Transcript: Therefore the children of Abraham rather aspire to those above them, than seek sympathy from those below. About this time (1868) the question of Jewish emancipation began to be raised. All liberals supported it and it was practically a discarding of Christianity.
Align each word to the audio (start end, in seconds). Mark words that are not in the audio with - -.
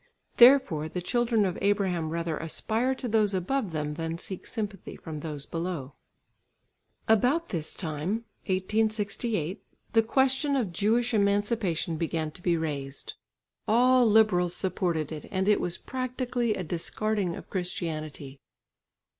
Therefore 0.37 0.89
the 0.89 0.99
children 0.99 1.45
of 1.45 1.59
Abraham 1.61 2.09
rather 2.09 2.35
aspire 2.35 2.95
to 2.95 3.07
those 3.07 3.35
above 3.35 3.69
them, 3.69 3.93
than 3.93 4.17
seek 4.17 4.47
sympathy 4.47 4.95
from 4.95 5.19
those 5.19 5.45
below. 5.45 5.93
About 7.07 7.49
this 7.49 7.75
time 7.75 8.25
(1868) 8.47 9.61
the 9.93 10.01
question 10.01 10.55
of 10.55 10.73
Jewish 10.73 11.13
emancipation 11.13 11.97
began 11.97 12.31
to 12.31 12.41
be 12.41 12.57
raised. 12.57 13.13
All 13.67 14.09
liberals 14.09 14.55
supported 14.55 15.11
it 15.11 15.27
and 15.29 15.47
it 15.47 15.61
was 15.61 15.77
practically 15.77 16.55
a 16.55 16.63
discarding 16.63 17.35
of 17.35 17.47
Christianity. 17.51 18.39